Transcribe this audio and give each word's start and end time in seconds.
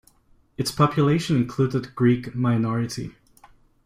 Its 0.57 0.71
population 0.71 1.35
included 1.35 1.85
a 1.85 1.89
Greek 1.89 2.33
minority. 2.33 3.13